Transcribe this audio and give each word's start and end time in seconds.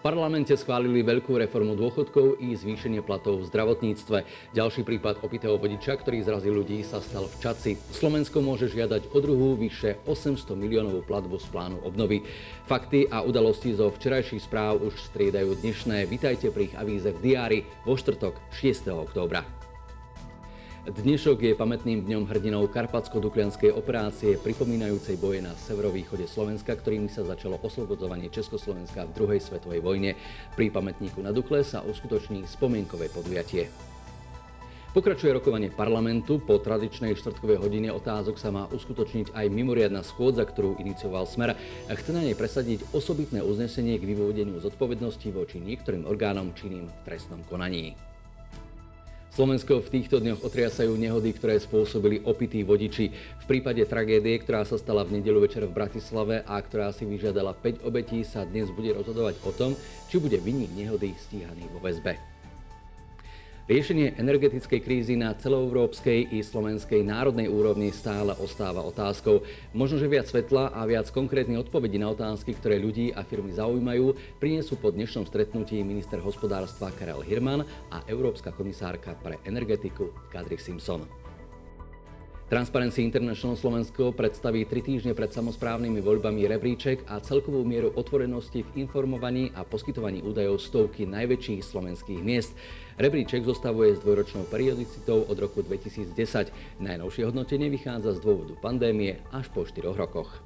V 0.00 0.08
parlamente 0.08 0.56
schválili 0.56 1.04
veľkú 1.04 1.36
reformu 1.36 1.76
dôchodkov 1.76 2.40
i 2.40 2.56
zvýšenie 2.56 3.04
platov 3.04 3.44
v 3.44 3.52
zdravotníctve. 3.52 4.24
Ďalší 4.56 4.80
prípad 4.80 5.20
opitého 5.20 5.60
vodiča, 5.60 6.00
ktorý 6.00 6.24
zrazil 6.24 6.56
ľudí, 6.56 6.80
sa 6.80 7.04
stal 7.04 7.28
v 7.28 7.36
Čaci. 7.36 7.76
Slovensko 7.92 8.40
môže 8.40 8.72
žiadať 8.72 9.12
o 9.12 9.18
druhú 9.20 9.60
vyše 9.60 10.00
800 10.08 10.56
miliónovú 10.56 11.04
platbu 11.04 11.36
z 11.36 11.52
plánu 11.52 11.84
obnovy. 11.84 12.24
Fakty 12.64 13.12
a 13.12 13.20
udalosti 13.20 13.76
zo 13.76 13.92
včerajších 13.92 14.40
správ 14.40 14.80
už 14.80 14.96
striedajú 15.12 15.60
dnešné. 15.60 16.08
Vitajte 16.08 16.48
pri 16.48 16.72
ich 16.72 16.74
avíze 16.80 17.12
v 17.12 17.20
diári 17.20 17.58
vo 17.84 17.92
štvrtok 17.92 18.40
6. 18.56 18.88
októbra. 19.04 19.59
Dnešok 20.80 21.44
je 21.44 21.52
pamätným 21.52 22.08
dňom 22.08 22.24
hrdinov 22.24 22.72
Karpatsko-Duklianskej 22.72 23.68
operácie, 23.68 24.40
pripomínajúcej 24.40 25.20
boje 25.20 25.44
na 25.44 25.52
severovýchode 25.52 26.24
Slovenska, 26.24 26.72
ktorými 26.72 27.12
sa 27.12 27.20
začalo 27.20 27.60
oslobodzovanie 27.60 28.32
Československa 28.32 29.04
v 29.04 29.12
druhej 29.12 29.44
svetovej 29.44 29.84
vojne. 29.84 30.16
Pri 30.56 30.72
pamätníku 30.72 31.20
na 31.20 31.36
Dukle 31.36 31.68
sa 31.68 31.84
uskutoční 31.84 32.48
spomienkové 32.48 33.12
podujatie. 33.12 33.68
Pokračuje 34.96 35.36
rokovanie 35.36 35.68
parlamentu. 35.68 36.40
Po 36.40 36.56
tradičnej 36.56 37.12
štvrtkovej 37.12 37.60
hodine 37.60 37.92
otázok 37.92 38.40
sa 38.40 38.48
má 38.48 38.64
uskutočniť 38.72 39.36
aj 39.36 39.52
mimoriadna 39.52 40.00
schôdza, 40.00 40.48
ktorú 40.48 40.80
inicioval 40.80 41.28
Smer. 41.28 41.60
Chce 41.92 42.10
na 42.16 42.24
nej 42.24 42.32
presadiť 42.32 42.88
osobitné 42.96 43.44
uznesenie 43.44 44.00
k 44.00 44.08
vyvodeniu 44.16 44.56
zodpovednosti 44.56 45.28
voči 45.28 45.60
niektorým 45.60 46.08
orgánom 46.08 46.56
činným 46.56 46.88
v 46.88 47.00
trestnom 47.04 47.44
konaní. 47.44 48.00
Slovensko 49.40 49.80
v 49.80 49.88
týchto 49.88 50.20
dňoch 50.20 50.44
otriasajú 50.44 51.00
nehody, 51.00 51.32
ktoré 51.32 51.56
spôsobili 51.56 52.20
opití 52.28 52.60
vodiči. 52.60 53.08
V 53.40 53.44
prípade 53.48 53.80
tragédie, 53.88 54.36
ktorá 54.36 54.68
sa 54.68 54.76
stala 54.76 55.00
v 55.00 55.16
nedelu 55.16 55.40
večer 55.40 55.64
v 55.64 55.72
Bratislave 55.72 56.44
a 56.44 56.60
ktorá 56.60 56.92
si 56.92 57.08
vyžiadala 57.08 57.56
5 57.56 57.80
obetí, 57.88 58.20
sa 58.20 58.44
dnes 58.44 58.68
bude 58.68 58.92
rozhodovať 58.92 59.40
o 59.48 59.50
tom, 59.56 59.72
či 60.12 60.20
bude 60.20 60.36
vinník 60.36 60.76
nehody 60.76 61.16
stíhaný 61.16 61.72
vo 61.72 61.80
väzbe. 61.80 62.39
Riešenie 63.70 64.18
energetickej 64.18 64.82
krízy 64.82 65.14
na 65.14 65.30
celoeurópskej 65.30 66.34
i 66.34 66.42
slovenskej 66.42 67.06
národnej 67.06 67.46
úrovni 67.46 67.94
stále 67.94 68.34
ostáva 68.42 68.82
otázkou. 68.82 69.46
Možno, 69.70 70.02
že 70.02 70.10
viac 70.10 70.26
svetla 70.26 70.74
a 70.74 70.82
viac 70.90 71.06
konkrétnych 71.14 71.62
odpovedí 71.62 71.94
na 72.02 72.10
otázky, 72.10 72.58
ktoré 72.58 72.82
ľudí 72.82 73.14
a 73.14 73.22
firmy 73.22 73.54
zaujímajú, 73.54 74.18
prinesú 74.42 74.74
po 74.74 74.90
dnešnom 74.90 75.22
stretnutí 75.22 75.78
minister 75.86 76.18
hospodárstva 76.18 76.90
Karel 76.98 77.22
Hirman 77.22 77.62
a 77.94 78.02
Európska 78.10 78.50
komisárka 78.50 79.14
pre 79.14 79.38
energetiku 79.46 80.10
Kadri 80.34 80.58
Simpson. 80.58 81.29
Transparency 82.50 83.06
International 83.06 83.54
Slovensko 83.54 84.10
predstaví 84.10 84.66
tri 84.66 84.82
týždne 84.82 85.14
pred 85.14 85.30
samozprávnymi 85.30 86.02
voľbami 86.02 86.50
rebríček 86.50 87.06
a 87.06 87.22
celkovú 87.22 87.62
mieru 87.62 87.94
otvorenosti 87.94 88.66
v 88.66 88.82
informovaní 88.82 89.54
a 89.54 89.62
poskytovaní 89.62 90.18
údajov 90.26 90.58
stovky 90.58 91.06
najväčších 91.06 91.62
slovenských 91.62 92.18
miest. 92.18 92.50
Rebríček 92.98 93.46
zostavuje 93.46 93.94
s 93.94 94.02
dvojročnou 94.02 94.50
periodicitou 94.50 95.30
od 95.30 95.38
roku 95.38 95.62
2010. 95.62 96.50
Najnovšie 96.82 97.30
hodnotenie 97.30 97.70
vychádza 97.70 98.18
z 98.18 98.26
dôvodu 98.26 98.58
pandémie 98.58 99.22
až 99.30 99.46
po 99.54 99.62
4 99.62 99.86
rokoch. 99.94 100.42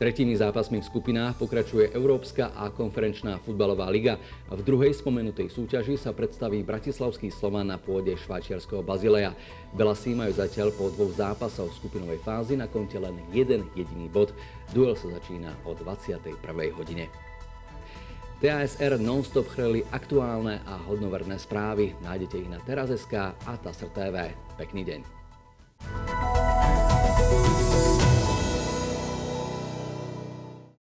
Tretími 0.00 0.34
zápasmi 0.34 0.80
v 0.80 0.88
skupinách 0.88 1.38
pokračuje 1.38 1.92
Európska 1.92 2.50
a 2.56 2.72
konferenčná 2.72 3.36
futbalová 3.38 3.86
liga. 3.92 4.18
V 4.48 4.58
druhej 4.64 4.96
spomenutej 4.96 5.52
súťaži 5.52 6.00
sa 6.00 6.16
predstaví 6.16 6.64
Bratislavský 6.64 7.30
Slovan 7.30 7.70
na 7.70 7.78
pôde 7.78 8.16
švajčiarského 8.16 8.80
Bazileja. 8.80 9.36
Belasi 9.76 10.16
majú 10.16 10.32
zatiaľ 10.34 10.74
po 10.74 10.90
dvoch 10.90 11.14
zápasoch 11.14 11.70
skupinovej 11.76 12.18
fázy 12.24 12.58
na 12.58 12.66
konte 12.66 12.98
len 12.98 13.20
jeden 13.30 13.68
jediný 13.78 14.10
bod. 14.10 14.34
Duel 14.74 14.98
sa 14.98 15.06
začína 15.12 15.54
o 15.68 15.76
21. 15.76 16.34
hodine. 16.74 17.06
TASR 18.42 18.98
non-stop 18.98 19.46
chreli 19.54 19.86
aktuálne 19.94 20.66
a 20.66 20.82
hodnoverné 20.90 21.38
správy. 21.38 21.94
Nájdete 22.02 22.42
ich 22.42 22.50
na 22.50 22.58
teraz.sk 22.66 23.38
a 23.38 23.52
TASR 23.54 23.94
TV. 23.94 24.34
Pekný 24.58 24.82
deň. 24.82 25.21